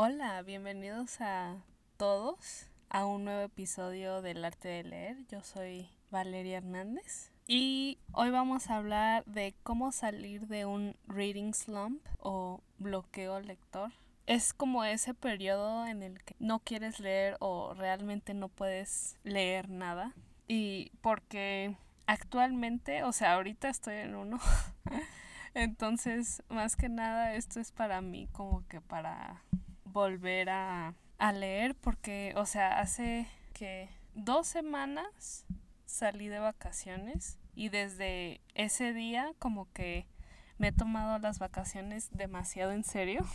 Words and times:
Hola, 0.00 0.42
bienvenidos 0.42 1.20
a 1.20 1.56
todos 1.96 2.68
a 2.88 3.04
un 3.04 3.24
nuevo 3.24 3.40
episodio 3.40 4.22
del 4.22 4.44
arte 4.44 4.68
de 4.68 4.84
leer. 4.84 5.16
Yo 5.26 5.42
soy 5.42 5.88
Valeria 6.12 6.58
Hernández 6.58 7.32
y 7.48 7.98
hoy 8.12 8.30
vamos 8.30 8.70
a 8.70 8.76
hablar 8.76 9.24
de 9.24 9.56
cómo 9.64 9.90
salir 9.90 10.46
de 10.46 10.66
un 10.66 10.94
reading 11.08 11.52
slump 11.52 12.00
o 12.20 12.62
bloqueo 12.78 13.40
lector. 13.40 13.90
Es 14.26 14.54
como 14.54 14.84
ese 14.84 15.14
periodo 15.14 15.84
en 15.84 16.04
el 16.04 16.22
que 16.22 16.36
no 16.38 16.60
quieres 16.60 17.00
leer 17.00 17.36
o 17.40 17.74
realmente 17.74 18.34
no 18.34 18.48
puedes 18.48 19.18
leer 19.24 19.68
nada. 19.68 20.14
Y 20.46 20.92
porque 21.00 21.76
actualmente, 22.06 23.02
o 23.02 23.10
sea, 23.10 23.34
ahorita 23.34 23.68
estoy 23.68 23.96
en 23.96 24.14
uno. 24.14 24.38
Entonces, 25.54 26.44
más 26.50 26.76
que 26.76 26.88
nada, 26.88 27.34
esto 27.34 27.58
es 27.58 27.72
para 27.72 28.00
mí 28.00 28.28
como 28.30 28.64
que 28.68 28.80
para 28.80 29.42
volver 29.98 30.48
a, 30.48 30.94
leer 31.34 31.74
porque, 31.74 32.32
o 32.36 32.46
sea, 32.46 32.78
hace 32.78 33.26
que 33.52 33.88
dos 34.14 34.46
semanas 34.46 35.44
salí 35.86 36.28
de 36.28 36.38
vacaciones 36.38 37.36
y 37.56 37.68
desde 37.68 38.40
ese 38.54 38.92
día 38.92 39.32
como 39.40 39.66
que 39.72 40.06
me 40.56 40.68
he 40.68 40.72
tomado 40.72 41.18
las 41.18 41.40
vacaciones 41.40 42.10
demasiado 42.12 42.70
en 42.70 42.84
serio 42.84 43.26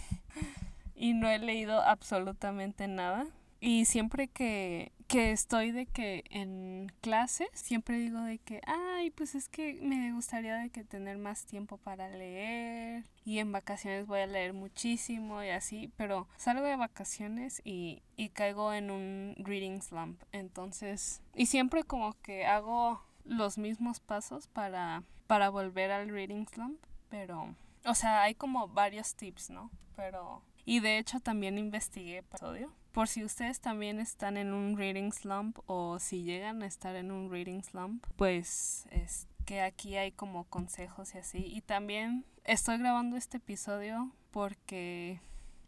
y 0.95 1.13
no 1.13 1.27
he 1.27 1.38
leído 1.38 1.81
absolutamente 1.81 2.88
nada. 2.88 3.26
Y 3.66 3.85
siempre 3.85 4.27
que, 4.27 4.91
que 5.08 5.31
estoy 5.31 5.71
de 5.71 5.85
que 5.85 6.26
en 6.31 6.91
clase, 6.99 7.48
siempre 7.54 7.98
digo 7.98 8.20
de 8.20 8.38
que, 8.38 8.59
ay, 8.67 9.09
pues 9.09 9.35
es 9.35 9.48
que 9.48 9.76
me 9.81 10.12
gustaría 10.12 10.58
de 10.58 10.70
que 10.70 10.84
tener 10.84 11.17
más 11.17 11.45
tiempo 11.45 11.77
para 11.77 12.09
leer 12.09 13.05
y 13.23 13.40
en 13.40 13.54
vacaciones 13.54 14.05
voy 14.05 14.20
a 14.20 14.27
leer 14.27 14.52
muchísimo 14.52 15.41
y 15.41 15.48
así, 15.48 15.90
pero 15.95 16.27
salgo 16.35 16.66
de 16.66 16.76
vacaciones 16.76 17.62
y, 17.63 18.04
y 18.18 18.31
caigo 18.31 18.73
en 18.73 18.91
un 18.91 19.34
reading 19.38 19.80
slump. 19.80 20.21
Entonces, 20.34 21.21
y 21.34 21.46
siempre 21.46 21.85
como 21.85 22.20
que 22.21 22.46
hago 22.46 23.02
los 23.24 23.57
mismos 23.57 24.02
pasos 24.02 24.48
para, 24.48 25.04
para 25.26 25.48
volver 25.48 25.90
al 25.90 26.09
reading 26.09 26.48
slump, 26.48 26.84
pero, 27.07 27.55
o 27.85 27.96
sea, 27.96 28.24
hay 28.24 28.35
como 28.35 28.68
varios 28.68 29.15
tips, 29.15 29.52
¿no? 29.52 29.71
Pero, 29.96 30.41
y 30.65 30.82
de 30.82 30.98
hecho 30.98 31.21
también 31.21 31.57
investigué 31.57 32.18
episodio 32.18 32.74
por 32.94 33.08
si 33.08 33.26
ustedes 33.26 33.60
también 33.60 33.99
están 33.99 34.38
en 34.38 34.54
un 34.54 34.77
reading 34.77 35.12
slump 35.12 35.60
o 35.66 35.99
si 35.99 36.24
llegan 36.24 36.62
a 36.62 36.68
estar 36.68 36.96
en 36.96 37.12
un 37.12 37.30
reading 37.30 37.62
slump, 37.62 38.05
pues 38.16 38.86
es 38.91 39.27
que 39.46 39.62
aquí 39.62 39.98
hay 39.98 40.12
como 40.12 40.46
consejos 40.46 41.16
y 41.16 41.18
así. 41.18 41.40
Y 41.40 41.62
también 41.62 42.24
estoy 42.46 42.77
grabando 42.77 43.18
este 43.18 43.38
episodio 43.38 44.12
porque 44.32 45.20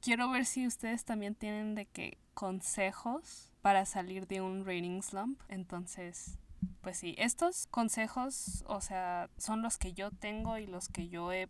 quiero 0.02 0.30
ver 0.30 0.46
si 0.46 0.68
ustedes 0.68 1.04
también 1.04 1.34
tienen 1.34 1.74
de 1.74 1.88
qué 1.88 2.20
consejos 2.36 3.52
para 3.62 3.86
salir 3.86 4.28
de 4.28 4.42
un 4.42 4.64
reading 4.64 5.02
slump. 5.02 5.42
Entonces, 5.50 6.38
pues 6.82 6.98
sí, 6.98 7.16
estos 7.18 7.66
consejos, 7.68 8.64
o 8.68 8.82
sea, 8.82 9.32
son 9.38 9.64
los 9.64 9.80
que 9.80 9.94
yo 9.94 10.12
tengo 10.12 10.60
y 10.60 10.68
los 10.68 10.90
que 10.90 11.08
yo 11.08 11.34
he 11.34 11.48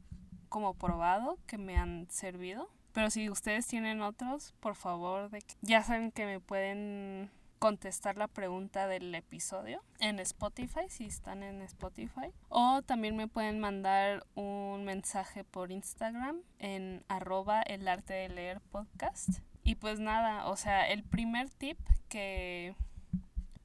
como 0.47 0.73
probado 0.73 1.37
que 1.47 1.57
me 1.57 1.75
han 1.75 2.07
servido. 2.09 2.69
Pero 2.95 3.09
si 3.09 3.29
ustedes 3.29 3.67
tienen 3.67 4.01
otros, 4.01 4.53
por 4.61 4.75
favor, 4.75 5.29
de 5.29 5.43
ya 5.61 5.83
saben 5.83 6.13
que 6.13 6.25
me 6.25 6.39
pueden 6.39 7.29
contestar 7.59 8.15
la 8.15 8.29
pregunta 8.29 8.87
del 8.87 9.13
episodio 9.13 9.83
en 9.99 10.21
Spotify, 10.21 10.87
si 10.87 11.03
están 11.03 11.43
en 11.43 11.61
Spotify. 11.63 12.31
O 12.47 12.81
también 12.83 13.17
me 13.17 13.27
pueden 13.27 13.59
mandar 13.59 14.25
un 14.35 14.85
mensaje 14.85 15.43
por 15.43 15.73
Instagram 15.73 16.37
en 16.59 17.03
arroba 17.09 17.61
el 17.63 17.85
arte 17.89 18.13
de 18.13 18.29
leer 18.29 18.61
podcast. 18.61 19.39
Y 19.65 19.75
pues 19.75 19.99
nada, 19.99 20.47
o 20.47 20.55
sea, 20.55 20.87
el 20.87 21.03
primer 21.03 21.49
tip 21.49 21.77
que 22.07 22.77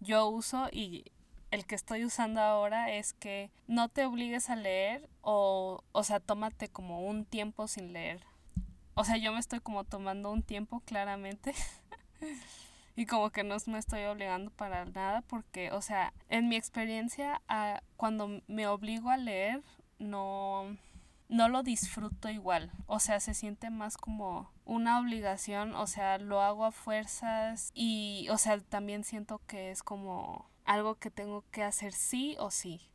yo 0.00 0.26
uso 0.26 0.68
y 0.72 1.04
el 1.52 1.66
que 1.66 1.76
estoy 1.76 2.04
usando 2.04 2.40
ahora 2.40 2.90
es 2.90 3.12
que 3.12 3.52
no 3.68 3.88
te 3.88 4.06
obligues 4.06 4.50
a 4.50 4.56
leer 4.56 5.08
o, 5.20 5.84
o 5.92 6.02
sea, 6.02 6.18
tómate 6.18 6.68
como 6.68 7.06
un 7.06 7.24
tiempo 7.24 7.68
sin 7.68 7.92
leer. 7.92 8.24
O 8.94 9.04
sea, 9.04 9.16
yo 9.16 9.32
me 9.32 9.40
estoy 9.40 9.60
como 9.60 9.84
tomando 9.84 10.30
un 10.30 10.42
tiempo 10.42 10.80
claramente. 10.80 11.54
y 12.96 13.06
como 13.06 13.30
que 13.30 13.44
no 13.44 13.56
me 13.66 13.78
estoy 13.78 14.04
obligando 14.04 14.50
para 14.50 14.84
nada 14.84 15.22
porque, 15.22 15.72
o 15.72 15.82
sea, 15.82 16.12
en 16.28 16.48
mi 16.48 16.56
experiencia, 16.56 17.40
cuando 17.96 18.42
me 18.46 18.66
obligo 18.66 19.10
a 19.10 19.16
leer, 19.16 19.62
no, 19.98 20.76
no 21.28 21.48
lo 21.48 21.62
disfruto 21.62 22.28
igual. 22.28 22.70
O 22.86 23.00
sea, 23.00 23.20
se 23.20 23.34
siente 23.34 23.70
más 23.70 23.96
como 23.96 24.50
una 24.64 24.98
obligación, 24.98 25.74
o 25.74 25.86
sea, 25.86 26.18
lo 26.18 26.40
hago 26.42 26.64
a 26.64 26.72
fuerzas 26.72 27.70
y, 27.74 28.28
o 28.30 28.38
sea, 28.38 28.60
también 28.60 29.04
siento 29.04 29.40
que 29.46 29.70
es 29.70 29.82
como 29.82 30.50
algo 30.64 30.96
que 30.96 31.10
tengo 31.10 31.44
que 31.50 31.62
hacer 31.62 31.92
sí 31.92 32.36
o 32.38 32.50
sí 32.50 32.89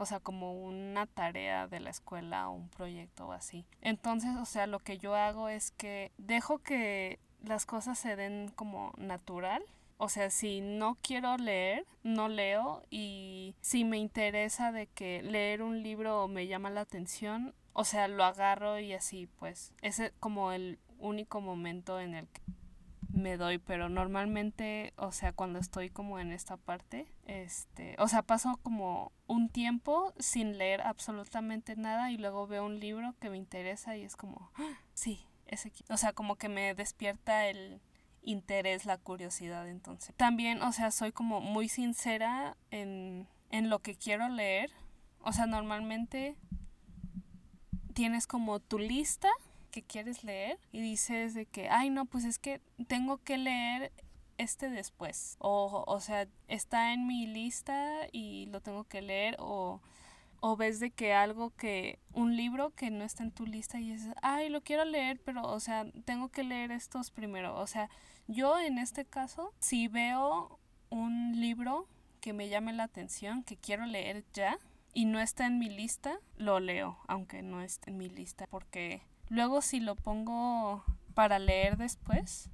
o 0.00 0.06
sea, 0.06 0.18
como 0.18 0.54
una 0.54 1.06
tarea 1.06 1.68
de 1.68 1.78
la 1.78 1.90
escuela 1.90 2.48
o 2.48 2.54
un 2.54 2.70
proyecto 2.70 3.26
o 3.26 3.32
así. 3.32 3.66
Entonces, 3.82 4.30
o 4.40 4.46
sea, 4.46 4.66
lo 4.66 4.78
que 4.78 4.96
yo 4.96 5.14
hago 5.14 5.50
es 5.50 5.72
que 5.72 6.10
dejo 6.16 6.58
que 6.58 7.18
las 7.42 7.66
cosas 7.66 7.98
se 7.98 8.16
den 8.16 8.50
como 8.56 8.92
natural. 8.96 9.62
O 9.98 10.08
sea, 10.08 10.30
si 10.30 10.62
no 10.62 10.96
quiero 11.02 11.36
leer, 11.36 11.86
no 12.02 12.28
leo 12.28 12.82
y 12.88 13.54
si 13.60 13.84
me 13.84 13.98
interesa 13.98 14.72
de 14.72 14.86
que 14.86 15.22
leer 15.22 15.60
un 15.60 15.82
libro 15.82 16.26
me 16.28 16.46
llama 16.46 16.70
la 16.70 16.80
atención, 16.80 17.54
o 17.74 17.84
sea, 17.84 18.08
lo 18.08 18.24
agarro 18.24 18.78
y 18.78 18.94
así, 18.94 19.28
pues, 19.38 19.74
ese 19.82 20.06
es 20.06 20.12
como 20.18 20.52
el 20.52 20.78
único 20.98 21.42
momento 21.42 22.00
en 22.00 22.14
el 22.14 22.26
que 22.28 22.40
me 23.12 23.36
doy, 23.36 23.58
pero 23.58 23.88
normalmente, 23.88 24.92
o 24.96 25.12
sea, 25.12 25.32
cuando 25.32 25.58
estoy 25.58 25.90
como 25.90 26.18
en 26.18 26.32
esta 26.32 26.56
parte, 26.56 27.06
este, 27.26 27.96
o 27.98 28.08
sea, 28.08 28.22
paso 28.22 28.58
como 28.62 29.12
un 29.26 29.48
tiempo 29.48 30.14
sin 30.18 30.58
leer 30.58 30.80
absolutamente 30.82 31.76
nada 31.76 32.10
y 32.10 32.16
luego 32.16 32.46
veo 32.46 32.64
un 32.64 32.80
libro 32.80 33.14
que 33.20 33.30
me 33.30 33.36
interesa 33.36 33.96
y 33.96 34.02
es 34.02 34.16
como, 34.16 34.50
¡Ah! 34.54 34.78
sí, 34.94 35.26
ese, 35.46 35.72
o 35.88 35.96
sea, 35.96 36.12
como 36.12 36.36
que 36.36 36.48
me 36.48 36.74
despierta 36.74 37.46
el 37.46 37.80
interés, 38.22 38.86
la 38.86 38.98
curiosidad, 38.98 39.68
entonces. 39.68 40.14
También, 40.16 40.62
o 40.62 40.72
sea, 40.72 40.90
soy 40.90 41.12
como 41.12 41.40
muy 41.40 41.68
sincera 41.68 42.56
en, 42.70 43.28
en 43.50 43.70
lo 43.70 43.80
que 43.80 43.94
quiero 43.94 44.28
leer, 44.28 44.70
o 45.22 45.32
sea, 45.32 45.46
normalmente 45.46 46.36
tienes 47.94 48.26
como 48.26 48.60
tu 48.60 48.78
lista 48.78 49.28
que 49.70 49.82
quieres 49.82 50.24
leer 50.24 50.58
y 50.72 50.80
dices 50.80 51.34
de 51.34 51.46
que, 51.46 51.68
ay 51.68 51.90
no, 51.90 52.04
pues 52.06 52.24
es 52.24 52.38
que 52.38 52.60
tengo 52.88 53.18
que 53.18 53.38
leer 53.38 53.92
este 54.38 54.70
después. 54.70 55.36
O, 55.38 55.84
o 55.86 56.00
sea, 56.00 56.26
está 56.48 56.92
en 56.92 57.06
mi 57.06 57.26
lista 57.26 58.06
y 58.12 58.46
lo 58.46 58.60
tengo 58.60 58.84
que 58.84 59.02
leer 59.02 59.36
o, 59.38 59.80
o 60.40 60.56
ves 60.56 60.80
de 60.80 60.90
que 60.90 61.12
algo 61.12 61.50
que, 61.50 61.98
un 62.12 62.36
libro 62.36 62.70
que 62.74 62.90
no 62.90 63.04
está 63.04 63.22
en 63.22 63.32
tu 63.32 63.46
lista 63.46 63.78
y 63.78 63.92
dices, 63.92 64.14
ay, 64.22 64.48
lo 64.48 64.62
quiero 64.62 64.84
leer, 64.84 65.20
pero, 65.24 65.42
o 65.42 65.60
sea, 65.60 65.86
tengo 66.04 66.30
que 66.30 66.42
leer 66.42 66.72
estos 66.72 67.10
primero. 67.10 67.56
O 67.56 67.66
sea, 67.66 67.90
yo 68.26 68.58
en 68.58 68.78
este 68.78 69.04
caso, 69.04 69.52
si 69.60 69.88
veo 69.88 70.58
un 70.88 71.38
libro 71.40 71.86
que 72.20 72.32
me 72.32 72.48
llame 72.48 72.72
la 72.72 72.84
atención, 72.84 73.44
que 73.44 73.56
quiero 73.56 73.86
leer 73.86 74.24
ya, 74.32 74.58
y 74.92 75.04
no 75.04 75.20
está 75.20 75.46
en 75.46 75.58
mi 75.58 75.68
lista, 75.68 76.18
lo 76.36 76.58
leo, 76.58 76.98
aunque 77.06 77.42
no 77.42 77.60
esté 77.60 77.90
en 77.90 77.98
mi 77.98 78.08
lista, 78.08 78.46
porque 78.50 79.02
Luego 79.30 79.62
si 79.62 79.78
lo 79.78 79.94
pongo 79.94 80.84
para 81.14 81.38
leer 81.38 81.76
después, 81.76 82.50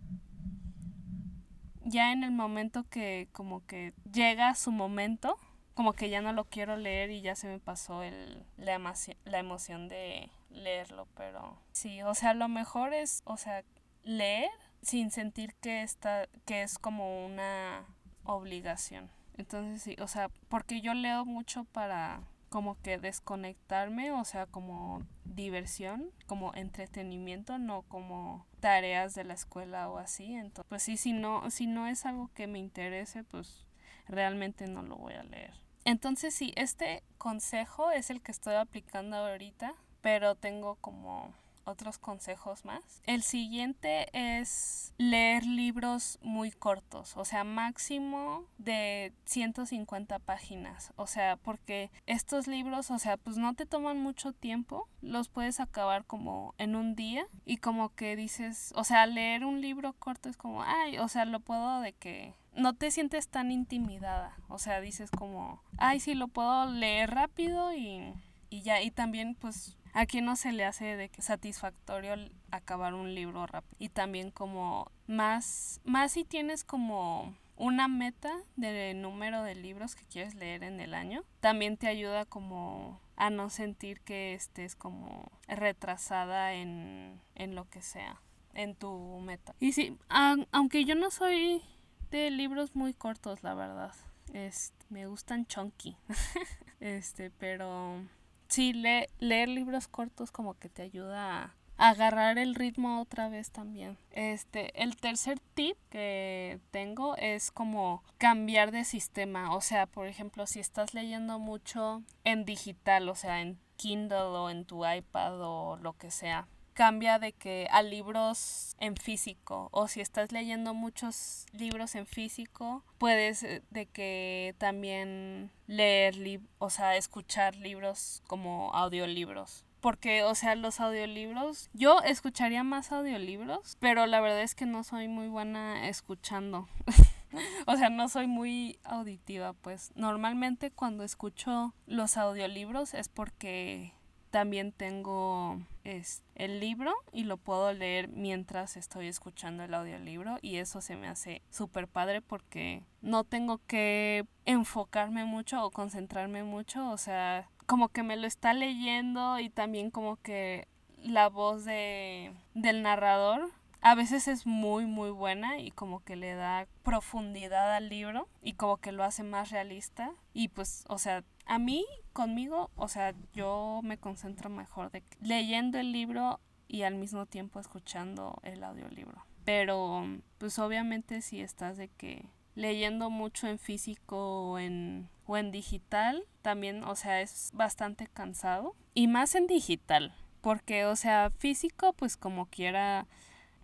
ya 1.82 2.12
en 2.12 2.22
el 2.22 2.32
momento 2.32 2.84
que 2.84 3.28
como 3.32 3.64
que 3.66 3.94
llega 4.12 4.54
su 4.54 4.72
momento, 4.72 5.38
como 5.72 5.94
que 5.94 6.10
ya 6.10 6.20
no 6.20 6.34
lo 6.34 6.44
quiero 6.44 6.76
leer 6.76 7.10
y 7.10 7.22
ya 7.22 7.34
se 7.34 7.48
me 7.48 7.58
pasó 7.58 8.02
el, 8.02 8.44
la, 8.58 8.74
emoción, 8.74 9.16
la 9.24 9.38
emoción 9.38 9.88
de 9.88 10.30
leerlo, 10.50 11.08
pero 11.16 11.56
sí, 11.72 12.02
o 12.02 12.14
sea, 12.14 12.34
lo 12.34 12.48
mejor 12.48 12.92
es, 12.92 13.22
o 13.24 13.38
sea, 13.38 13.64
leer 14.02 14.50
sin 14.82 15.10
sentir 15.10 15.54
que 15.54 15.82
está, 15.82 16.28
que 16.44 16.62
es 16.62 16.78
como 16.78 17.24
una 17.24 17.86
obligación. 18.24 19.10
Entonces 19.38 19.82
sí, 19.82 19.96
o 20.00 20.08
sea, 20.08 20.28
porque 20.48 20.82
yo 20.82 20.92
leo 20.92 21.24
mucho 21.24 21.64
para 21.64 22.20
como 22.56 22.80
que 22.80 22.96
desconectarme, 22.96 24.12
o 24.12 24.24
sea, 24.24 24.46
como 24.46 25.02
diversión, 25.26 26.10
como 26.24 26.54
entretenimiento, 26.54 27.58
no 27.58 27.82
como 27.82 28.46
tareas 28.60 29.14
de 29.14 29.24
la 29.24 29.34
escuela 29.34 29.90
o 29.90 29.98
así. 29.98 30.32
Entonces, 30.32 30.64
pues 30.70 30.82
sí, 30.82 30.96
si 30.96 31.12
no, 31.12 31.50
si 31.50 31.66
no 31.66 31.86
es 31.86 32.06
algo 32.06 32.30
que 32.32 32.46
me 32.46 32.58
interese, 32.58 33.24
pues 33.24 33.66
realmente 34.08 34.68
no 34.68 34.80
lo 34.80 34.96
voy 34.96 35.12
a 35.12 35.22
leer. 35.24 35.52
Entonces 35.84 36.34
sí, 36.34 36.54
este 36.56 37.02
consejo 37.18 37.90
es 37.90 38.08
el 38.08 38.22
que 38.22 38.32
estoy 38.32 38.54
aplicando 38.54 39.18
ahorita, 39.18 39.74
pero 40.00 40.34
tengo 40.34 40.76
como 40.76 41.34
otros 41.66 41.98
consejos 41.98 42.64
más. 42.64 43.02
El 43.04 43.22
siguiente 43.22 44.08
es 44.12 44.94
leer 44.98 45.44
libros 45.44 46.18
muy 46.22 46.50
cortos, 46.50 47.16
o 47.16 47.24
sea, 47.24 47.44
máximo 47.44 48.44
de 48.58 49.12
150 49.24 50.18
páginas. 50.20 50.92
O 50.96 51.06
sea, 51.06 51.36
porque 51.36 51.90
estos 52.06 52.46
libros, 52.46 52.90
o 52.90 52.98
sea, 52.98 53.16
pues 53.16 53.36
no 53.36 53.54
te 53.54 53.66
toman 53.66 54.00
mucho 54.00 54.32
tiempo, 54.32 54.88
los 55.02 55.28
puedes 55.28 55.60
acabar 55.60 56.04
como 56.04 56.54
en 56.58 56.76
un 56.76 56.94
día 56.94 57.26
y 57.44 57.58
como 57.58 57.94
que 57.94 58.16
dices, 58.16 58.72
o 58.76 58.84
sea, 58.84 59.06
leer 59.06 59.44
un 59.44 59.60
libro 59.60 59.92
corto 59.94 60.28
es 60.28 60.36
como, 60.36 60.62
ay, 60.62 60.98
o 60.98 61.08
sea, 61.08 61.24
lo 61.24 61.40
puedo 61.40 61.80
de 61.80 61.92
que 61.92 62.34
no 62.56 62.74
te 62.74 62.90
sientes 62.90 63.28
tan 63.28 63.50
intimidada. 63.50 64.36
O 64.48 64.58
sea, 64.58 64.80
dices 64.80 65.10
como, 65.10 65.62
ay, 65.76 66.00
sí, 66.00 66.14
lo 66.14 66.28
puedo 66.28 66.66
leer 66.66 67.10
rápido 67.10 67.72
y, 67.74 68.14
y 68.48 68.62
ya. 68.62 68.82
Y 68.82 68.90
también, 68.90 69.34
pues, 69.34 69.75
a 69.96 70.04
quien 70.04 70.26
no 70.26 70.36
se 70.36 70.52
le 70.52 70.66
hace 70.66 70.84
de 70.94 71.10
satisfactorio 71.18 72.16
acabar 72.50 72.92
un 72.92 73.14
libro 73.14 73.46
rápido. 73.46 73.74
Y 73.78 73.88
también 73.88 74.30
como 74.30 74.92
más, 75.06 75.80
más 75.84 76.12
si 76.12 76.24
tienes 76.24 76.64
como 76.64 77.34
una 77.56 77.88
meta 77.88 78.30
de 78.56 78.92
número 78.92 79.42
de 79.42 79.54
libros 79.54 79.96
que 79.96 80.04
quieres 80.04 80.34
leer 80.34 80.64
en 80.64 80.80
el 80.80 80.92
año, 80.92 81.24
también 81.40 81.78
te 81.78 81.88
ayuda 81.88 82.26
como 82.26 83.00
a 83.16 83.30
no 83.30 83.48
sentir 83.48 84.02
que 84.02 84.34
estés 84.34 84.76
como 84.76 85.32
retrasada 85.48 86.52
en, 86.52 87.18
en 87.34 87.54
lo 87.54 87.66
que 87.70 87.80
sea, 87.80 88.20
en 88.52 88.74
tu 88.74 89.18
meta. 89.20 89.54
Y 89.60 89.72
sí, 89.72 89.96
aunque 90.10 90.84
yo 90.84 90.94
no 90.94 91.10
soy 91.10 91.62
de 92.10 92.30
libros 92.30 92.76
muy 92.76 92.92
cortos, 92.92 93.42
la 93.42 93.54
verdad. 93.54 93.94
Este, 94.34 94.84
me 94.90 95.06
gustan 95.06 95.46
chunky. 95.46 95.96
este, 96.80 97.30
pero 97.30 98.02
sí, 98.48 98.72
leer 98.72 99.48
libros 99.48 99.88
cortos 99.88 100.30
como 100.30 100.54
que 100.54 100.68
te 100.68 100.82
ayuda 100.82 101.42
a 101.42 101.54
agarrar 101.76 102.38
el 102.38 102.54
ritmo 102.54 103.00
otra 103.00 103.28
vez 103.28 103.50
también. 103.50 103.98
Este, 104.10 104.82
el 104.82 104.96
tercer 104.96 105.38
tip 105.54 105.76
que 105.90 106.58
tengo 106.70 107.16
es 107.16 107.50
como 107.50 108.02
cambiar 108.18 108.70
de 108.70 108.84
sistema, 108.84 109.54
o 109.54 109.60
sea, 109.60 109.86
por 109.86 110.06
ejemplo, 110.06 110.46
si 110.46 110.60
estás 110.60 110.94
leyendo 110.94 111.38
mucho 111.38 112.02
en 112.24 112.44
digital, 112.44 113.08
o 113.08 113.14
sea, 113.14 113.40
en 113.42 113.58
Kindle 113.76 114.16
o 114.18 114.50
en 114.50 114.64
tu 114.64 114.86
iPad 114.86 115.40
o 115.40 115.76
lo 115.76 115.92
que 115.94 116.10
sea, 116.10 116.48
cambia 116.76 117.18
de 117.18 117.32
que 117.32 117.66
a 117.70 117.82
libros 117.82 118.76
en 118.78 118.96
físico 118.96 119.70
o 119.72 119.88
si 119.88 120.02
estás 120.02 120.30
leyendo 120.30 120.74
muchos 120.74 121.46
libros 121.52 121.94
en 121.94 122.06
físico 122.06 122.84
puedes 122.98 123.42
eh, 123.42 123.62
de 123.70 123.86
que 123.86 124.54
también 124.58 125.50
leer 125.66 126.14
o 126.58 126.68
sea 126.68 126.96
escuchar 126.96 127.56
libros 127.56 128.22
como 128.26 128.74
audiolibros 128.74 129.64
porque, 129.80 130.24
o 130.24 130.34
sea, 130.34 130.56
los 130.56 130.80
audiolibros, 130.80 131.70
yo 131.72 132.00
escucharía 132.00 132.64
más 132.64 132.90
audiolibros, 132.90 133.76
pero 133.78 134.06
la 134.06 134.20
verdad 134.20 134.42
es 134.42 134.56
que 134.56 134.66
no 134.66 134.82
soy 134.82 135.06
muy 135.06 135.28
buena 135.28 135.88
escuchando. 135.88 136.66
o 137.66 137.76
sea, 137.76 137.88
no 137.88 138.08
soy 138.08 138.26
muy 138.26 138.80
auditiva, 138.82 139.52
pues 139.52 139.92
normalmente 139.94 140.72
cuando 140.72 141.04
escucho 141.04 141.72
los 141.86 142.16
audiolibros 142.16 142.94
es 142.94 143.08
porque 143.08 143.92
también 144.30 144.72
tengo 144.72 145.58
es, 145.84 146.22
el 146.34 146.60
libro 146.60 146.92
y 147.12 147.24
lo 147.24 147.36
puedo 147.36 147.72
leer 147.72 148.08
mientras 148.08 148.76
estoy 148.76 149.08
escuchando 149.08 149.64
el 149.64 149.74
audiolibro 149.74 150.38
y 150.42 150.56
eso 150.56 150.80
se 150.80 150.96
me 150.96 151.08
hace 151.08 151.42
súper 151.50 151.88
padre 151.88 152.20
porque 152.20 152.82
no 153.02 153.24
tengo 153.24 153.60
que 153.66 154.26
enfocarme 154.44 155.24
mucho 155.24 155.64
o 155.64 155.70
concentrarme 155.70 156.42
mucho, 156.42 156.90
o 156.90 156.98
sea, 156.98 157.48
como 157.66 157.88
que 157.88 158.02
me 158.02 158.16
lo 158.16 158.26
está 158.26 158.52
leyendo 158.52 159.38
y 159.38 159.50
también 159.50 159.90
como 159.90 160.16
que 160.16 160.68
la 161.02 161.28
voz 161.28 161.64
de, 161.64 162.32
del 162.54 162.82
narrador 162.82 163.50
a 163.86 163.94
veces 163.94 164.26
es 164.26 164.46
muy 164.46 164.84
muy 164.84 165.10
buena 165.10 165.60
y 165.60 165.70
como 165.70 166.00
que 166.00 166.16
le 166.16 166.34
da 166.34 166.66
profundidad 166.82 167.72
al 167.72 167.88
libro 167.88 168.28
y 168.42 168.54
como 168.54 168.78
que 168.78 168.90
lo 168.90 169.04
hace 169.04 169.22
más 169.22 169.50
realista 169.50 170.10
y 170.32 170.48
pues 170.48 170.84
o 170.88 170.98
sea 170.98 171.22
a 171.44 171.60
mí 171.60 171.86
conmigo 172.12 172.72
o 172.74 172.88
sea 172.88 173.14
yo 173.32 173.78
me 173.84 173.96
concentro 173.96 174.50
mejor 174.50 174.90
de 174.90 175.04
leyendo 175.20 175.78
el 175.78 175.92
libro 175.92 176.40
y 176.66 176.82
al 176.82 176.96
mismo 176.96 177.26
tiempo 177.26 177.60
escuchando 177.60 178.40
el 178.42 178.64
audiolibro 178.64 179.24
pero 179.44 180.04
pues 180.38 180.58
obviamente 180.58 181.22
si 181.22 181.40
estás 181.40 181.76
de 181.76 181.86
que 181.86 182.28
leyendo 182.56 183.08
mucho 183.08 183.46
en 183.46 183.60
físico 183.60 184.50
o 184.50 184.58
en, 184.58 185.08
o 185.26 185.36
en 185.36 185.52
digital, 185.52 186.24
también, 186.40 186.84
o 186.84 186.96
sea, 186.96 187.20
es 187.20 187.50
bastante 187.52 188.06
cansado. 188.06 188.74
Y 188.94 189.08
más 189.08 189.34
en 189.34 189.46
digital, 189.46 190.14
porque, 190.40 190.86
o 190.86 190.96
sea, 190.96 191.30
físico, 191.38 191.92
pues 191.92 192.16
como 192.16 192.46
quiera, 192.46 193.06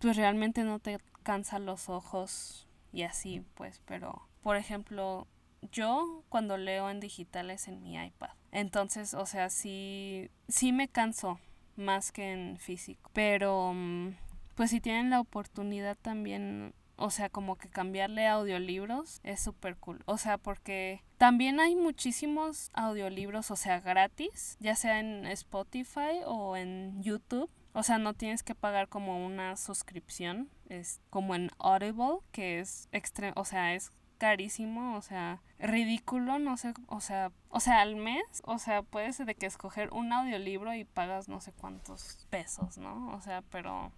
pues 0.03 0.17
realmente 0.17 0.63
no 0.63 0.79
te 0.79 0.99
cansa 1.23 1.59
los 1.59 1.87
ojos 1.87 2.67
y 2.91 3.03
así, 3.03 3.41
pues, 3.55 3.81
pero, 3.85 4.27
por 4.41 4.57
ejemplo, 4.57 5.27
yo 5.71 6.25
cuando 6.27 6.57
leo 6.57 6.89
en 6.89 6.99
digital 6.99 7.49
es 7.49 7.69
en 7.69 7.81
mi 7.81 7.95
iPad. 7.95 8.31
Entonces, 8.51 9.13
o 9.13 9.25
sea, 9.25 9.49
sí, 9.49 10.29
sí 10.49 10.73
me 10.73 10.89
canso 10.89 11.39
más 11.77 12.11
que 12.11 12.33
en 12.33 12.57
físico. 12.57 13.09
Pero, 13.13 13.71
mm, 13.73 14.09
pues 14.55 14.71
si 14.71 14.81
tienen 14.81 15.09
la 15.09 15.21
oportunidad 15.21 15.97
también 15.97 16.73
o 16.95 17.09
sea, 17.09 17.29
como 17.29 17.57
que 17.57 17.69
cambiarle 17.69 18.27
audiolibros 18.27 19.19
es 19.23 19.39
súper 19.39 19.77
cool. 19.77 20.03
O 20.05 20.17
sea, 20.17 20.37
porque 20.37 21.01
también 21.17 21.59
hay 21.59 21.75
muchísimos 21.75 22.69
audiolibros, 22.73 23.51
o 23.51 23.55
sea, 23.55 23.79
gratis, 23.79 24.57
ya 24.59 24.75
sea 24.75 24.99
en 24.99 25.25
Spotify 25.27 26.21
o 26.25 26.55
en 26.55 27.01
YouTube. 27.01 27.49
O 27.73 27.83
sea, 27.83 27.97
no 27.97 28.13
tienes 28.13 28.43
que 28.43 28.55
pagar 28.55 28.87
como 28.87 29.25
una 29.25 29.55
suscripción. 29.57 30.49
Es 30.69 31.01
como 31.09 31.35
en 31.35 31.51
Audible, 31.59 32.19
que 32.31 32.59
es 32.59 32.87
extremo, 32.91 33.33
o 33.35 33.45
sea, 33.45 33.73
es 33.73 33.91
carísimo, 34.17 34.95
o 34.95 35.01
sea, 35.01 35.41
ridículo, 35.59 36.39
no 36.39 36.55
sé, 36.55 36.73
o 36.87 37.01
sea, 37.01 37.31
o 37.49 37.59
sea, 37.59 37.81
al 37.81 37.95
mes, 37.95 38.23
o 38.45 38.57
sea, 38.57 38.81
puedes 38.81 39.17
de 39.17 39.35
que 39.35 39.45
escoger 39.45 39.91
un 39.91 40.13
audiolibro 40.13 40.73
y 40.73 40.85
pagas 40.85 41.27
no 41.27 41.41
sé 41.41 41.51
cuántos 41.51 42.25
pesos, 42.29 42.77
¿no? 42.77 43.09
O 43.13 43.21
sea, 43.21 43.41
pero 43.49 43.91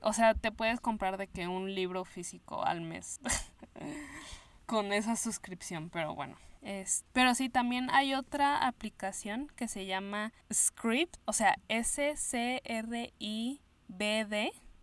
o 0.00 0.12
sea, 0.12 0.34
te 0.34 0.52
puedes 0.52 0.80
comprar 0.80 1.16
de 1.16 1.26
que 1.26 1.48
un 1.48 1.74
libro 1.74 2.04
físico 2.04 2.64
al 2.64 2.80
mes 2.80 3.20
con 4.66 4.92
esa 4.92 5.16
suscripción, 5.16 5.90
pero 5.90 6.14
bueno. 6.14 6.36
Es, 6.68 7.06
pero 7.14 7.34
sí, 7.34 7.48
también 7.48 7.88
hay 7.92 8.12
otra 8.12 8.66
aplicación 8.66 9.50
que 9.56 9.68
se 9.68 9.86
llama 9.86 10.34
Script, 10.52 11.16
o 11.24 11.32
sea, 11.32 11.56
S-C-R-I-B-D, 11.68 12.52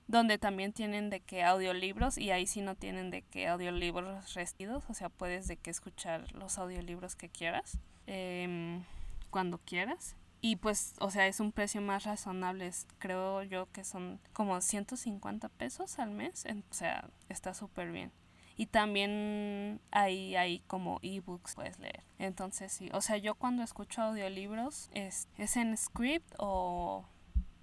donde 0.08 0.40
también 0.40 0.74
tienen 0.74 1.12
de 1.12 1.20
que 1.20 1.44
audiolibros 1.44 2.18
y 2.18 2.32
ahí 2.32 2.48
sí 2.48 2.62
no 2.62 2.74
tienen 2.74 3.12
de 3.12 3.22
que 3.22 3.48
audiolibros 3.48 4.34
restidos, 4.34 4.84
o 4.90 4.96
sea, 4.96 5.10
puedes 5.10 5.48
de 5.48 5.58
que 5.58 5.70
escuchar 5.70 6.34
los 6.34 6.58
audiolibros 6.58 7.16
que 7.16 7.30
quieras, 7.30 7.78
em, 8.08 8.84
cuando 9.30 9.60
quieras. 9.60 10.16
Y 10.42 10.56
pues, 10.56 10.96
o 11.00 11.12
sea, 11.12 11.28
es 11.28 11.40
un 11.40 11.52
precio 11.52 11.82
más 11.82 12.04
razonable. 12.04 12.72
Creo 12.98 13.44
yo 13.44 13.72
que 13.72 13.84
son 13.84 14.20
como 14.34 14.60
150 14.60 15.50
pesos 15.50 16.00
al 16.00 16.10
mes. 16.10 16.46
O 16.72 16.74
sea, 16.74 17.10
está 17.30 17.54
súper 17.54 17.92
bien. 17.92 18.12
Y 18.56 18.68
también 18.68 19.82
ahí 19.92 20.36
hay 20.36 20.60
como 20.68 21.00
ebooks 21.02 21.56
puedes 21.56 21.80
leer. 21.80 22.04
Entonces 22.20 22.72
sí, 22.72 22.90
o 22.94 23.02
sea, 23.02 23.18
yo 23.18 23.36
cuando 23.36 23.64
escucho 23.64 24.02
audiolibros 24.02 24.90
es, 24.94 25.28
es 25.38 25.58
en 25.58 25.76
script 25.76 26.34
o 26.38 27.06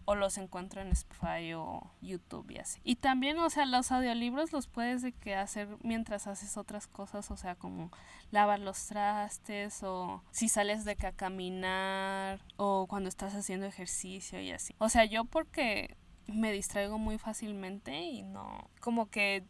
o 0.05 0.15
los 0.15 0.39
encuentro 0.39 0.81
en 0.81 0.89
Spotify 0.89 1.55
o 1.55 1.91
YouTube 2.01 2.51
y 2.51 2.59
así. 2.59 2.81
Y 2.85 2.97
también, 2.97 3.39
o 3.39 3.49
sea, 3.51 3.67
los 3.67 3.93
audiolibros 3.93 4.53
los 4.53 4.67
puedes 4.67 5.03
de 5.03 5.13
que 5.13 5.35
hacer 5.35 5.69
mientras 5.83 6.27
haces 6.27 6.57
otras 6.57 6.87
cosas, 6.87 7.31
o 7.31 7.37
sea, 7.37 7.55
como 7.55 7.91
lavar 8.31 8.59
los 8.59 8.87
trastes 8.87 9.83
o 9.83 10.23
si 10.31 10.49
sales 10.49 10.85
de 10.85 10.97
que 10.97 11.07
a 11.07 11.13
caminar 11.13 12.41
o 12.57 12.87
cuando 12.89 13.09
estás 13.09 13.35
haciendo 13.35 13.67
ejercicio 13.67 14.41
y 14.41 14.51
así. 14.51 14.75
O 14.79 14.89
sea, 14.89 15.05
yo 15.05 15.25
porque 15.25 15.97
me 16.27 16.53
distraigo 16.53 16.99
muy 16.99 17.19
fácilmente 17.19 18.01
y 18.01 18.23
no, 18.23 18.71
como 18.81 19.11
que 19.11 19.45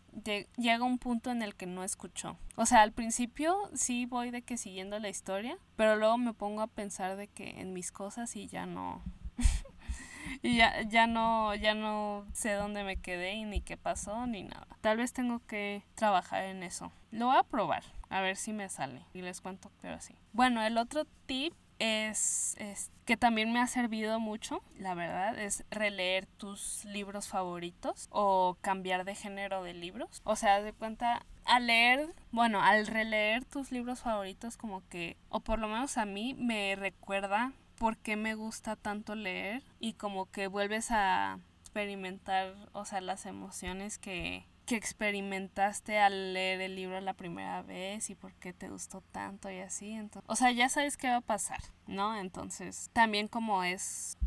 llega 0.57 0.85
un 0.85 0.99
punto 0.99 1.31
en 1.31 1.43
el 1.43 1.55
que 1.55 1.67
no 1.67 1.85
escucho. 1.85 2.37
O 2.57 2.67
sea, 2.67 2.83
al 2.83 2.93
principio 2.93 3.57
sí 3.75 4.07
voy 4.07 4.31
de 4.31 4.43
que 4.43 4.57
siguiendo 4.57 4.99
la 4.99 5.09
historia, 5.09 5.59
pero 5.77 5.97
luego 5.97 6.19
me 6.19 6.35
pongo 6.35 6.63
a 6.63 6.67
pensar 6.67 7.17
de 7.17 7.29
que 7.29 7.61
en 7.61 7.73
mis 7.73 7.93
cosas 7.93 8.37
y 8.37 8.47
ya 8.47 8.67
no, 8.67 9.03
y 10.43 10.57
ya, 10.57 10.83
ya 10.83 11.07
no, 11.07 11.55
ya 11.55 11.75
no 11.75 12.27
sé 12.33 12.53
dónde 12.53 12.85
me 12.85 12.97
quedé 12.97 13.35
y 13.35 13.45
ni 13.45 13.61
qué 13.61 13.77
pasó 13.77 14.27
ni 14.27 14.43
nada. 14.43 14.67
Tal 14.81 14.97
vez 14.97 15.13
tengo 15.13 15.41
que 15.47 15.85
trabajar 15.95 16.45
en 16.45 16.63
eso. 16.63 16.93
Lo 17.11 17.27
voy 17.27 17.37
a 17.37 17.43
probar, 17.43 17.85
a 18.09 18.21
ver 18.21 18.37
si 18.37 18.53
me 18.53 18.69
sale. 18.69 19.05
Y 19.13 19.23
les 19.23 19.41
cuento, 19.41 19.71
pero 19.81 20.01
sí. 20.01 20.15
Bueno, 20.33 20.63
el 20.63 20.79
otro 20.79 21.05
tip 21.27 21.55
es, 21.83 22.55
es, 22.59 22.93
que 23.05 23.17
también 23.17 23.53
me 23.53 23.59
ha 23.59 23.67
servido 23.67 24.21
mucho, 24.21 24.63
la 24.79 24.95
verdad, 24.95 25.37
es 25.37 25.65
releer 25.69 26.27
tus 26.27 26.85
libros 26.85 27.27
favoritos 27.27 28.07
o 28.11 28.57
cambiar 28.61 29.05
de 29.05 29.17
género 29.17 29.65
de 29.65 29.75
libros. 29.75 30.23
O 30.23 30.37
sea, 30.37 30.63
de 30.63 30.73
cuenta, 30.73 31.27
al 31.45 31.67
leer, 31.67 32.15
bueno, 32.31 32.63
al 32.63 32.87
releer 32.87 33.45
tus 33.45 33.73
libros 33.73 34.01
favoritos 34.01 34.57
como 34.57 34.87
que, 34.89 35.17
o 35.29 35.41
por 35.41 35.59
lo 35.59 35.67
menos 35.67 35.99
a 35.99 36.05
mí 36.05 36.35
me 36.35 36.77
recuerda 36.77 37.53
por 37.79 37.97
qué 37.97 38.15
me 38.15 38.37
gusta 38.37 38.77
tanto 38.77 39.17
leer 39.17 39.65
y 39.81 39.95
como 39.95 40.31
que 40.31 40.47
vuelves 40.47 40.93
a 40.93 41.41
experimentar, 41.73 42.55
o 42.75 42.85
sea, 42.85 43.01
las 43.01 43.25
emociones 43.25 43.97
que, 43.97 44.45
que 44.67 44.77
experimentaste 44.77 45.99
al 45.99 46.35
leer 46.35 46.61
el 46.61 46.77
libro 46.77 47.01
la 47.01 47.15
primera 47.15 47.63
vez 47.63 48.11
y 48.11 48.15
por 48.15 48.35
qué 48.35 48.53
te 48.53 48.69
gustó 48.69 49.01
tanto 49.11 49.51
y 49.51 49.61
así. 49.61 49.93
Entonces, 49.93 50.29
o 50.29 50.37
sea, 50.37 50.51
ya 50.51 50.69
sabes 50.69 50.99
qué 50.99 51.09
va 51.09 51.17
a 51.17 51.21
pasar, 51.23 51.61
¿no? 51.87 52.15
Entonces, 52.15 52.91
también 52.93 53.27
como 53.27 53.65
es... 53.65 54.19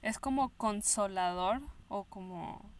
Es 0.00 0.18
como 0.18 0.48
consolador 0.56 1.60
o 1.88 2.04
como... 2.04 2.70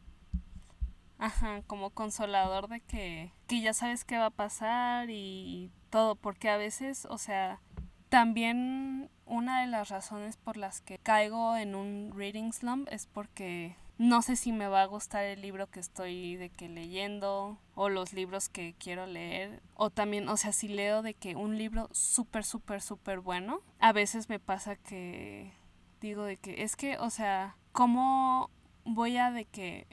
Ajá, 1.19 1.61
como 1.67 1.91
consolador 1.91 2.69
de 2.69 2.81
que, 2.81 3.31
que 3.47 3.61
ya 3.61 3.75
sabes 3.75 4.07
qué 4.07 4.17
va 4.17 4.26
a 4.26 4.31
pasar 4.31 5.11
y 5.11 5.71
todo, 5.91 6.17
porque 6.17 6.49
a 6.49 6.57
veces, 6.57 7.07
o 7.11 7.19
sea, 7.19 7.61
también 8.09 9.11
una 9.33 9.62
de 9.62 9.67
las 9.67 9.89
razones 9.89 10.37
por 10.37 10.59
las 10.59 10.83
que 10.83 10.99
caigo 10.99 11.57
en 11.57 11.75
un 11.75 12.12
reading 12.15 12.53
slump 12.53 12.87
es 12.91 13.07
porque 13.07 13.77
no 13.97 14.21
sé 14.21 14.37
si 14.37 14.53
me 14.53 14.69
va 14.69 14.83
a 14.83 14.87
gustar 14.87 15.25
el 15.25 15.41
libro 15.41 15.71
que 15.71 15.81
estoy 15.81 16.37
de 16.37 16.51
que 16.51 16.69
leyendo 16.69 17.59
o 17.75 17.89
los 17.89 18.12
libros 18.12 18.51
que 18.51 18.75
quiero 18.79 19.07
leer 19.07 19.62
o 19.75 19.89
también, 19.89 20.29
o 20.29 20.37
sea, 20.37 20.53
si 20.53 20.69
leo 20.69 21.01
de 21.01 21.15
que 21.15 21.35
un 21.35 21.57
libro 21.57 21.89
súper, 21.93 22.45
súper, 22.45 22.83
súper 22.83 23.21
bueno, 23.21 23.62
a 23.79 23.93
veces 23.93 24.29
me 24.29 24.39
pasa 24.39 24.77
que 24.77 25.55
digo 26.03 26.25
de 26.25 26.37
que 26.37 26.62
es 26.62 26.77
que, 26.77 26.99
o 26.99 27.09
sea, 27.09 27.57
¿cómo 27.73 28.51
voy 28.85 29.17
a 29.17 29.31
de 29.31 29.47
que 29.47 29.87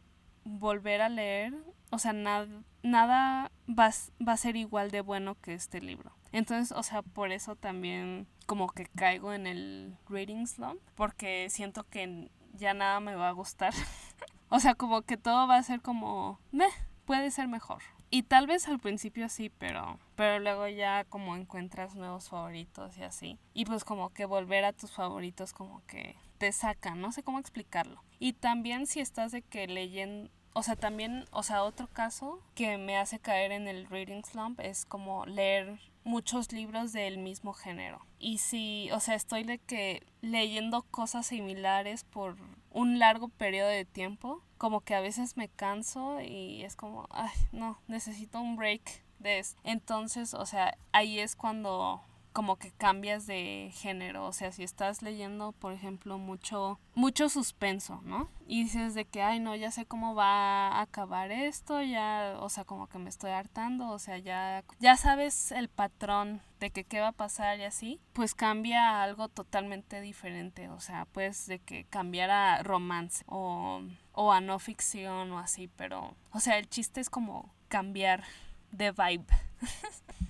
volver 0.44 1.02
a 1.02 1.08
leer? 1.08 1.54
O 1.92 1.98
sea, 1.98 2.12
nada, 2.12 2.48
nada 2.84 3.52
va, 3.70 3.90
va 4.28 4.34
a 4.34 4.38
ser 4.38 4.58
igual 4.58 4.92
de 4.92 5.00
bueno 5.00 5.36
que 5.40 5.54
este 5.54 5.80
libro. 5.80 6.12
Entonces, 6.34 6.76
o 6.78 6.84
sea, 6.84 7.04
por 7.04 7.32
eso 7.32 7.56
también 7.56 8.28
como 8.50 8.68
que 8.68 8.88
caigo 8.88 9.32
en 9.32 9.46
el 9.46 9.96
reading 10.10 10.48
slump, 10.48 10.82
porque 10.96 11.52
siento 11.52 11.84
que 11.84 12.32
ya 12.56 12.74
nada 12.74 13.00
me 13.00 13.14
va 13.14 13.30
a 13.30 13.34
gustar. 13.34 13.76
o 14.50 14.60
sea, 14.60 14.74
como 14.74 15.04
que 15.04 15.18
todo 15.18 15.48
va 15.48 15.58
a 15.58 15.64
ser 15.64 15.82
como, 15.82 16.40
meh, 16.52 16.72
puede 17.06 17.30
ser 17.30 17.48
mejor. 17.48 17.84
Y 18.10 18.24
tal 18.24 18.48
vez 18.48 18.68
al 18.68 18.80
principio 18.80 19.30
sí, 19.30 19.52
pero, 19.52 20.00
pero 20.16 20.40
luego 20.40 20.68
ya 20.68 21.04
como 21.04 21.36
encuentras 21.36 21.94
nuevos 21.94 22.30
favoritos 22.30 22.98
y 22.98 23.04
así. 23.04 23.38
Y 23.54 23.66
pues 23.66 23.84
como 23.84 24.10
que 24.10 24.26
volver 24.26 24.66
a 24.66 24.74
tus 24.74 24.92
favoritos 24.92 25.54
como 25.54 25.86
que 25.86 26.16
te 26.40 26.52
sacan, 26.52 27.02
no 27.02 27.12
sé 27.12 27.22
cómo 27.22 27.38
explicarlo. 27.38 28.04
Y 28.18 28.34
también 28.34 28.88
si 28.88 29.00
estás 29.00 29.32
de 29.32 29.44
que 29.44 29.68
leyendo, 29.68 30.32
o 30.54 30.64
sea, 30.64 30.76
también, 30.76 31.26
o 31.30 31.44
sea, 31.44 31.62
otro 31.62 31.86
caso 31.86 32.42
que 32.56 32.80
me 32.80 32.98
hace 32.98 33.20
caer 33.20 33.52
en 33.52 33.68
el 33.68 33.86
reading 33.86 34.24
slump 34.24 34.60
es 34.60 34.86
como 34.86 35.28
leer 35.28 35.80
muchos 36.10 36.52
libros 36.52 36.92
del 36.92 37.20
mismo 37.20 37.54
género. 37.54 38.06
Y 38.18 38.40
si, 38.40 38.90
o 38.92 39.00
sea, 39.00 39.16
estoy 39.16 39.44
de 39.44 39.60
que 39.60 40.04
leyendo 40.22 40.82
cosas 40.82 41.28
similares 41.28 42.04
por 42.04 42.36
un 42.72 43.00
largo 43.00 43.30
periodo 43.30 43.70
de 43.70 43.86
tiempo, 43.86 44.44
como 44.58 44.82
que 44.82 44.96
a 44.96 45.02
veces 45.02 45.38
me 45.38 45.50
canso 45.50 46.20
y 46.20 46.64
es 46.64 46.76
como, 46.76 47.08
ay, 47.12 47.32
no, 47.52 47.80
necesito 47.88 48.42
un 48.42 48.56
break 48.56 49.04
de 49.20 49.40
eso. 49.40 49.56
Entonces, 49.64 50.34
o 50.34 50.46
sea, 50.46 50.78
ahí 50.92 51.20
es 51.20 51.36
cuando 51.36 52.02
como 52.34 52.58
que 52.58 52.72
cambias 52.72 53.26
de 53.28 53.72
género, 53.74 54.26
o 54.26 54.34
sea, 54.34 54.52
si 54.52 54.64
estás 54.64 55.02
leyendo, 55.02 55.52
por 55.54 55.74
ejemplo, 55.74 56.18
mucho 56.18 56.80
mucho 56.96 57.30
suspenso, 57.30 58.02
¿no? 58.04 58.30
Y 58.46 58.64
dices 58.64 58.94
de 58.94 59.06
que, 59.06 59.22
ay, 59.22 59.40
no, 59.40 59.56
ya 59.56 59.72
sé 59.72 59.86
cómo 59.86 60.16
va 60.16 60.68
a 60.68 60.82
acabar 60.82 61.32
esto, 61.32 61.82
ya, 61.82 62.36
o 62.40 62.50
sea, 62.50 62.66
como 62.66 62.88
que 62.88 62.98
me 62.98 63.10
estoy 63.10 63.32
hartando, 63.32 63.90
o 63.90 64.00
sea, 64.00 64.18
ya 64.18 64.64
ya 64.80 64.98
sabes 64.98 65.52
el 65.52 65.70
patrón 65.70 66.42
de 66.60 66.72
que 66.72 66.84
qué 66.84 67.00
va 67.00 67.10
a 67.10 67.12
pasar 67.14 67.60
y 67.60 67.64
así, 67.64 68.02
pues 68.14 68.36
cambia 68.36 68.90
a 68.90 69.04
algo 69.04 69.30
totalmente 69.30 70.02
diferente, 70.02 70.70
o 70.70 70.80
sea, 70.80 71.06
pues 71.06 71.48
de 71.48 71.60
que 71.60 71.86
cambiara 71.86 72.62
romance 72.64 73.24
o 73.28 73.82
o 74.14 74.34
a 74.34 74.42
no 74.42 74.60
ficción 74.60 75.32
o 75.32 75.40
así, 75.40 75.70
pero 75.70 76.16
o 76.32 76.40
sea, 76.40 76.58
el 76.58 76.68
chiste 76.70 77.00
es 77.00 77.10
como 77.10 77.54
cambiar 77.70 78.24
de 78.72 78.92
vibe. 78.92 79.26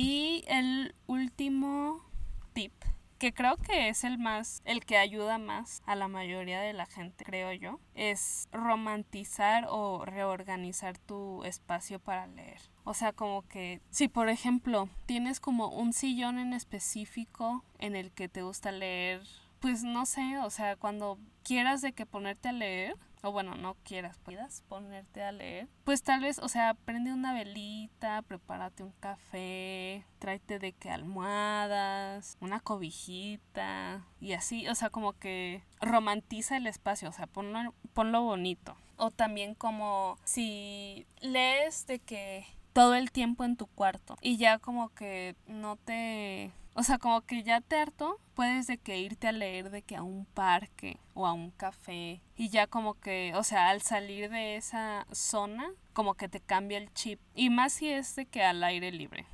Y 0.00 0.44
el 0.46 0.94
último 1.08 2.04
tip, 2.52 2.72
que 3.18 3.34
creo 3.34 3.56
que 3.56 3.88
es 3.88 4.04
el 4.04 4.16
más, 4.16 4.62
el 4.64 4.86
que 4.86 4.96
ayuda 4.96 5.38
más 5.38 5.82
a 5.86 5.96
la 5.96 6.06
mayoría 6.06 6.60
de 6.60 6.72
la 6.72 6.86
gente, 6.86 7.24
creo 7.24 7.52
yo, 7.52 7.80
es 7.96 8.46
romantizar 8.52 9.66
o 9.68 10.04
reorganizar 10.04 10.98
tu 10.98 11.42
espacio 11.42 11.98
para 11.98 12.28
leer. 12.28 12.60
O 12.84 12.94
sea, 12.94 13.12
como 13.12 13.42
que 13.48 13.80
si 13.90 14.06
por 14.06 14.28
ejemplo 14.28 14.88
tienes 15.06 15.40
como 15.40 15.66
un 15.66 15.92
sillón 15.92 16.38
en 16.38 16.52
específico 16.52 17.64
en 17.80 17.96
el 17.96 18.12
que 18.12 18.28
te 18.28 18.42
gusta 18.42 18.70
leer, 18.70 19.22
pues 19.58 19.82
no 19.82 20.06
sé, 20.06 20.38
o 20.38 20.50
sea, 20.50 20.76
cuando 20.76 21.18
quieras 21.42 21.82
de 21.82 21.92
que 21.92 22.06
ponerte 22.06 22.50
a 22.50 22.52
leer, 22.52 22.94
o 23.22 23.32
bueno, 23.32 23.54
no 23.54 23.76
quieras, 23.84 24.18
puedas 24.18 24.62
ponerte 24.68 25.22
a 25.22 25.32
leer, 25.32 25.68
pues 25.84 26.02
tal 26.02 26.20
vez, 26.20 26.38
o 26.38 26.48
sea, 26.48 26.74
prende 26.74 27.12
una 27.12 27.34
velita, 27.34 28.22
prepárate 28.22 28.82
un 28.82 28.92
café, 29.00 30.04
tráete 30.18 30.58
de 30.58 30.72
que 30.72 30.90
almohadas, 30.90 32.36
una 32.40 32.60
cobijita 32.60 34.04
y 34.20 34.32
así, 34.32 34.68
o 34.68 34.74
sea, 34.74 34.90
como 34.90 35.12
que 35.14 35.62
romantiza 35.80 36.56
el 36.56 36.66
espacio, 36.66 37.08
o 37.08 37.12
sea, 37.12 37.26
ponlo, 37.26 37.74
ponlo 37.92 38.22
bonito. 38.22 38.76
O 38.96 39.12
también 39.12 39.54
como 39.54 40.18
si 40.24 41.06
lees 41.20 41.86
de 41.86 42.00
que 42.00 42.46
todo 42.78 42.94
el 42.94 43.10
tiempo 43.10 43.44
en 43.44 43.56
tu 43.56 43.66
cuarto 43.66 44.16
y 44.20 44.36
ya 44.36 44.60
como 44.60 44.90
que 44.90 45.34
no 45.48 45.74
te 45.74 46.52
o 46.74 46.84
sea, 46.84 46.98
como 46.98 47.22
que 47.22 47.42
ya 47.42 47.60
te 47.60 47.74
harto, 47.74 48.20
puedes 48.34 48.68
de 48.68 48.78
que 48.78 49.00
irte 49.00 49.26
a 49.26 49.32
leer 49.32 49.70
de 49.70 49.82
que 49.82 49.96
a 49.96 50.04
un 50.04 50.26
parque 50.26 51.00
o 51.14 51.26
a 51.26 51.32
un 51.32 51.50
café 51.50 52.22
y 52.36 52.50
ya 52.50 52.68
como 52.68 52.94
que, 52.94 53.32
o 53.34 53.42
sea, 53.42 53.70
al 53.70 53.82
salir 53.82 54.30
de 54.30 54.54
esa 54.54 55.08
zona, 55.10 55.72
como 55.92 56.14
que 56.14 56.28
te 56.28 56.38
cambia 56.38 56.78
el 56.78 56.94
chip. 56.94 57.18
Y 57.34 57.50
más 57.50 57.72
si 57.72 57.90
es 57.90 58.14
de 58.14 58.26
que 58.26 58.44
al 58.44 58.62
aire 58.62 58.92
libre, 58.92 59.26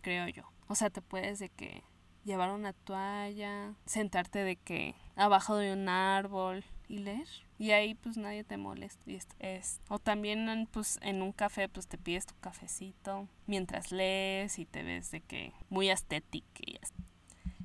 creo 0.00 0.26
yo. 0.26 0.42
O 0.66 0.74
sea, 0.74 0.90
te 0.90 1.00
puedes 1.00 1.38
de 1.38 1.50
que 1.50 1.84
llevar 2.24 2.50
una 2.50 2.72
toalla, 2.72 3.74
sentarte 3.86 4.40
de 4.40 4.56
que 4.56 4.96
abajo 5.14 5.54
de 5.54 5.72
un 5.72 5.88
árbol 5.88 6.64
y 6.88 6.98
leer. 6.98 7.28
Y 7.58 7.72
ahí 7.72 7.94
pues 7.94 8.16
nadie 8.16 8.44
te 8.44 8.56
molesta. 8.56 9.02
Es, 9.38 9.80
o 9.88 9.98
también 9.98 10.68
pues 10.70 10.98
en 11.02 11.22
un 11.22 11.32
café 11.32 11.68
pues 11.68 11.88
te 11.88 11.98
pides 11.98 12.26
tu 12.26 12.34
cafecito 12.40 13.28
mientras 13.46 13.90
lees 13.90 14.58
y 14.58 14.64
te 14.64 14.82
ves 14.82 15.10
de 15.10 15.20
que 15.20 15.52
muy 15.68 15.90
estético 15.90 16.46
y 16.64 16.78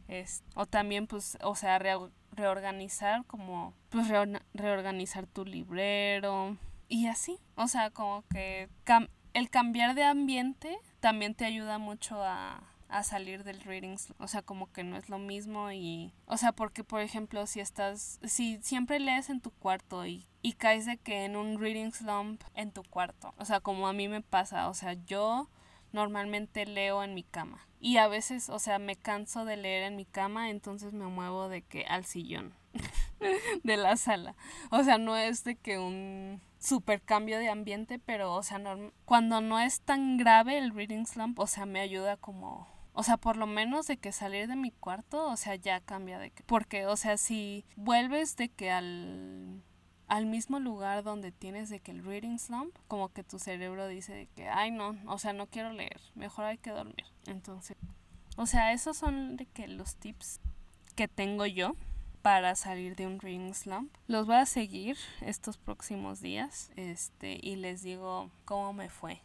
es, 0.07 0.43
o 0.55 0.65
también 0.65 1.07
pues 1.07 1.38
o 1.41 1.55
sea 1.55 1.79
reorganizar 2.31 3.25
como 3.25 3.73
pues 3.89 4.07
reorganizar 4.53 5.27
tu 5.27 5.45
librero 5.45 6.57
y 6.88 7.07
así. 7.07 7.39
O 7.55 7.67
sea 7.67 7.89
como 7.89 8.23
que 8.29 8.69
el 9.33 9.50
cambiar 9.50 9.95
de 9.95 10.03
ambiente 10.03 10.77
también 11.00 11.35
te 11.35 11.45
ayuda 11.45 11.77
mucho 11.77 12.21
a 12.23 12.62
a 12.93 13.03
salir 13.03 13.43
del 13.43 13.62
reading 13.62 13.97
o 14.19 14.27
sea 14.27 14.41
como 14.41 14.71
que 14.71 14.83
no 14.83 14.97
es 14.97 15.09
lo 15.09 15.17
mismo 15.17 15.71
y 15.71 16.13
o 16.25 16.38
sea 16.38 16.51
porque 16.51 16.83
por 16.83 17.01
ejemplo 17.01 17.47
si 17.47 17.59
estás 17.59 18.19
si 18.23 18.59
siempre 18.62 19.00
lees 19.00 19.29
en 19.29 19.41
tu 19.41 19.51
cuarto 19.51 20.05
y, 20.05 20.27
y 20.41 20.53
caes 20.53 20.85
de 20.85 20.97
que 20.97 21.25
en 21.25 21.35
un 21.35 21.59
reading 21.59 21.91
slump 21.91 22.43
en 22.53 22.71
tu 22.71 22.83
cuarto 22.83 23.33
o 23.38 23.45
sea 23.45 23.59
como 23.59 23.88
a 23.88 23.93
mí 23.93 24.07
me 24.07 24.21
pasa 24.21 24.69
o 24.69 24.73
sea 24.73 24.93
yo 24.93 25.50
normalmente 25.91 26.65
leo 26.65 27.03
en 27.03 27.13
mi 27.13 27.23
cama 27.23 27.67
y 27.79 27.97
a 27.97 28.07
veces 28.07 28.50
o 28.50 28.59
sea 28.59 28.79
me 28.79 28.95
canso 28.95 29.43
de 29.43 29.57
leer 29.57 29.83
en 29.83 29.95
mi 29.95 30.05
cama 30.05 30.50
entonces 30.50 30.93
me 30.93 31.07
muevo 31.07 31.50
de 31.50 31.63
que 31.63 31.85
al 31.85 32.05
sillón 32.05 32.53
de 33.63 33.77
la 33.77 33.95
sala. 33.97 34.35
O 34.71 34.83
sea 34.83 34.97
no 34.97 35.15
es 35.15 35.43
de 35.43 35.55
que 35.55 35.79
un 35.79 36.41
super 36.59 37.01
cambio 37.01 37.39
de 37.39 37.50
ambiente, 37.50 38.00
pero, 38.00 38.33
o 38.33 38.41
sea, 38.41 38.62
cuando 39.05 39.41
no 39.41 39.59
es 39.59 39.81
tan 39.81 40.17
grave 40.17 40.57
el 40.57 40.73
reading 40.73 41.05
slump, 41.05 41.38
o 41.39 41.47
sea, 41.47 41.65
me 41.65 41.81
ayuda 41.81 42.15
como 42.15 42.67
o 42.93 43.03
sea, 43.03 43.17
por 43.17 43.38
lo 43.38 43.47
menos 43.47 43.88
de 43.88 43.97
que 43.97 44.12
salir 44.12 44.47
de 44.47 44.55
mi 44.55 44.71
cuarto, 44.71 45.27
o 45.27 45.38
sea, 45.38 45.55
ya 45.55 45.79
cambia 45.81 46.19
de 46.19 46.31
que... 46.31 46.43
Porque, 46.43 46.85
o 46.88 46.95
sea, 46.95 47.17
si 47.17 47.65
vuelves 47.75 48.35
de 48.35 48.50
que 48.50 48.71
al 48.71 49.63
al 50.07 50.25
mismo 50.27 50.59
lugar 50.59 51.03
donde 51.03 51.31
tienes 51.31 51.69
de 51.69 51.79
que 51.79 51.89
el 51.89 52.03
reading 52.03 52.38
slump, 52.38 52.75
como 52.88 53.12
que 53.12 53.23
tu 53.23 53.39
cerebro 53.39 53.88
dice 53.88 54.13
de 54.13 54.27
que, 54.27 54.47
ay 54.47 54.69
no, 54.69 54.95
o 55.07 55.17
sea, 55.17 55.33
no 55.33 55.47
quiero 55.47 55.71
leer, 55.71 56.00
mejor 56.13 56.45
hay 56.45 56.59
que 56.59 56.69
dormir. 56.69 57.05
Entonces, 57.25 57.77
o 58.35 58.45
sea, 58.45 58.73
esos 58.73 58.95
son 58.95 59.38
de 59.38 59.47
que 59.47 59.67
los 59.67 59.95
tips 59.95 60.39
que 60.95 61.07
tengo 61.07 61.47
yo 61.47 61.75
para 62.21 62.55
salir 62.55 62.95
de 62.95 63.07
un 63.07 63.19
reading 63.19 63.53
slump. 63.53 63.91
Los 64.07 64.27
voy 64.27 64.35
a 64.35 64.45
seguir 64.45 64.97
estos 65.21 65.57
próximos 65.57 66.21
días, 66.21 66.71
este, 66.75 67.39
y 67.41 67.55
les 67.55 67.81
digo 67.81 68.29
cómo 68.45 68.71
me 68.71 68.89
fue. 68.89 69.21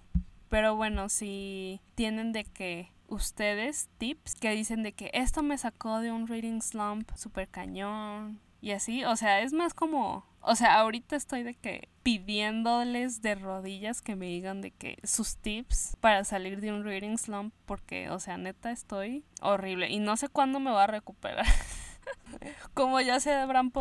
Pero 0.49 0.75
bueno, 0.75 1.09
si 1.11 1.81
tienen 1.95 2.33
de 2.33 2.45
que 2.45 2.91
ustedes 3.09 3.89
tips 3.99 4.35
que 4.35 4.51
dicen 4.51 4.83
de 4.83 4.93
que 4.93 5.11
esto 5.15 5.43
me 5.43 5.59
sacó 5.59 6.01
de 6.01 6.13
un 6.13 6.29
reading 6.29 6.61
slump 6.61 7.11
super 7.17 7.49
cañón 7.49 8.41
y 8.61 8.73
así, 8.73 9.05
o 9.05 9.17
sea, 9.17 9.41
es 9.41 9.53
más 9.53 9.75
como 9.75 10.27
O 10.41 10.55
sea, 10.55 10.79
ahorita 10.81 11.17
estoy 11.17 11.43
de 11.43 11.55
que 11.55 11.89
pidiéndoles 12.03 13.23
de 13.23 13.35
rodillas 13.35 14.01
que 14.01 14.17
me 14.17 14.27
digan 14.27 14.63
de 14.63 14.71
que 14.71 14.99
sus 15.05 15.37
tips 15.37 15.97
para 16.01 16.25
salir 16.25 16.61
de 16.61 16.73
un 16.73 16.85
reading 16.85 17.19
slump 17.19 17.53
porque, 17.67 18.09
o 18.11 18.19
sea, 18.19 18.37
neta 18.39 18.71
estoy 18.71 19.25
horrible 19.43 19.91
y 19.91 19.99
no 19.99 20.17
sé 20.17 20.29
cuándo 20.29 20.61
me 20.61 20.71
va 20.71 20.85
a 20.85 20.87
recuperar. 20.87 21.47
Como 22.75 23.01
ya 23.01 23.21
se 23.21 23.33
habrán 23.33 23.73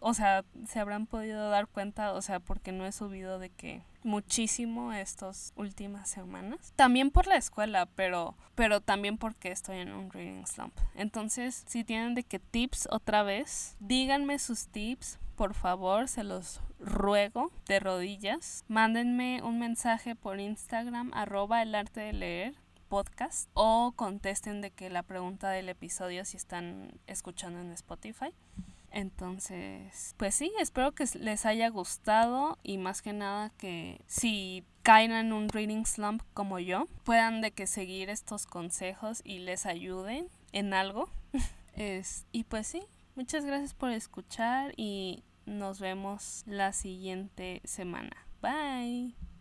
o 0.00 0.14
sea, 0.14 0.44
se 0.66 0.80
habrán 0.80 1.06
podido 1.06 1.50
dar 1.50 1.66
cuenta, 1.66 2.12
o 2.12 2.22
sea, 2.22 2.40
porque 2.40 2.72
no 2.72 2.86
he 2.86 2.92
subido 2.92 3.38
de 3.38 3.50
que 3.50 3.82
muchísimo 4.02 4.92
estas 4.92 5.52
últimas 5.56 6.08
semanas. 6.08 6.72
También 6.76 7.10
por 7.10 7.26
la 7.26 7.36
escuela, 7.36 7.86
pero 7.94 8.36
pero 8.54 8.80
también 8.80 9.18
porque 9.18 9.50
estoy 9.50 9.78
en 9.78 9.92
un 9.92 10.10
reading 10.10 10.44
slump. 10.44 10.76
Entonces, 10.94 11.64
si 11.66 11.84
tienen 11.84 12.14
de 12.14 12.22
que 12.22 12.38
tips 12.38 12.88
otra 12.90 13.22
vez, 13.22 13.76
díganme 13.80 14.38
sus 14.38 14.68
tips, 14.68 15.18
por 15.36 15.54
favor, 15.54 16.08
se 16.08 16.24
los 16.24 16.60
ruego 16.78 17.50
de 17.66 17.80
rodillas. 17.80 18.64
Mándenme 18.68 19.42
un 19.42 19.58
mensaje 19.58 20.14
por 20.14 20.40
Instagram 20.40 21.10
arroba 21.14 21.62
el 21.62 21.74
arte 21.74 22.00
de 22.00 22.12
leer 22.12 22.61
podcast 22.92 23.48
o 23.54 23.94
contesten 23.96 24.60
de 24.60 24.70
que 24.70 24.90
la 24.90 25.02
pregunta 25.02 25.48
del 25.48 25.70
episodio 25.70 26.26
si 26.26 26.36
están 26.36 27.00
escuchando 27.06 27.58
en 27.58 27.72
Spotify. 27.72 28.34
Entonces, 28.90 30.14
pues 30.18 30.34
sí, 30.34 30.52
espero 30.60 30.92
que 30.92 31.06
les 31.18 31.46
haya 31.46 31.70
gustado 31.70 32.58
y 32.62 32.76
más 32.76 33.00
que 33.00 33.14
nada 33.14 33.48
que 33.56 34.02
si 34.06 34.66
caen 34.82 35.12
en 35.12 35.32
un 35.32 35.48
reading 35.48 35.86
slump 35.86 36.22
como 36.34 36.58
yo, 36.58 36.86
puedan 37.02 37.40
de 37.40 37.52
que 37.52 37.66
seguir 37.66 38.10
estos 38.10 38.44
consejos 38.44 39.22
y 39.24 39.38
les 39.38 39.64
ayuden 39.64 40.28
en 40.52 40.74
algo. 40.74 41.08
es, 41.74 42.26
y 42.30 42.44
pues 42.44 42.66
sí, 42.66 42.82
muchas 43.16 43.46
gracias 43.46 43.72
por 43.72 43.90
escuchar 43.90 44.74
y 44.76 45.24
nos 45.46 45.80
vemos 45.80 46.42
la 46.44 46.74
siguiente 46.74 47.62
semana. 47.64 48.26
Bye. 48.42 49.31